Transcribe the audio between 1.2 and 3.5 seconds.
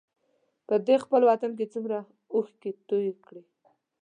وطن مې څومره اوښکې توی کړې.